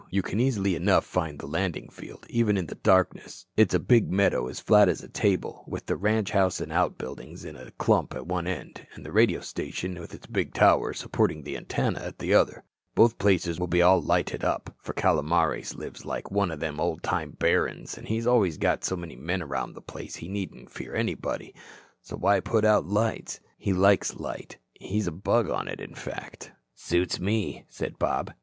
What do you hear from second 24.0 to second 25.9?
light. He's a bug on it,